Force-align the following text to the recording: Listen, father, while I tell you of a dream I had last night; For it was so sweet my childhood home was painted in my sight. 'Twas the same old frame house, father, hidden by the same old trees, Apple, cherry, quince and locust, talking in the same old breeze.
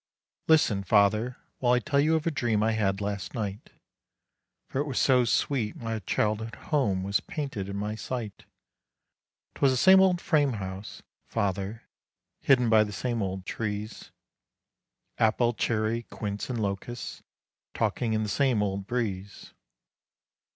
Listen, 0.47 0.83
father, 0.83 1.37
while 1.59 1.73
I 1.73 1.79
tell 1.79 1.99
you 1.99 2.15
of 2.15 2.25
a 2.25 2.31
dream 2.31 2.63
I 2.63 2.71
had 2.71 3.01
last 3.01 3.35
night; 3.35 3.69
For 4.67 4.79
it 4.81 4.87
was 4.87 4.99
so 4.99 5.25
sweet 5.25 5.75
my 5.75 5.99
childhood 5.99 6.55
home 6.55 7.03
was 7.03 7.19
painted 7.19 7.69
in 7.69 7.75
my 7.77 7.93
sight. 7.93 8.45
'Twas 9.53 9.69
the 9.69 9.77
same 9.77 9.99
old 9.99 10.19
frame 10.19 10.53
house, 10.53 11.03
father, 11.27 11.83
hidden 12.39 12.67
by 12.67 12.83
the 12.83 12.91
same 12.91 13.21
old 13.21 13.45
trees, 13.45 14.09
Apple, 15.19 15.53
cherry, 15.53 16.01
quince 16.09 16.49
and 16.49 16.59
locust, 16.59 17.21
talking 17.75 18.13
in 18.13 18.23
the 18.23 18.27
same 18.27 18.63
old 18.63 18.87
breeze. 18.87 19.53